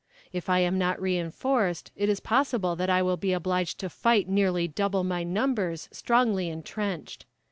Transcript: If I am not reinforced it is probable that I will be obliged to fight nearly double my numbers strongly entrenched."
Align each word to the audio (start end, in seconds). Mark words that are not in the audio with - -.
If 0.33 0.49
I 0.49 0.61
am 0.61 0.79
not 0.79 0.99
reinforced 0.99 1.91
it 1.95 2.09
is 2.09 2.19
probable 2.19 2.75
that 2.75 2.89
I 2.89 3.03
will 3.03 3.17
be 3.17 3.33
obliged 3.33 3.79
to 3.81 3.87
fight 3.91 4.27
nearly 4.27 4.67
double 4.67 5.03
my 5.03 5.21
numbers 5.23 5.89
strongly 5.91 6.49
entrenched." 6.49 7.27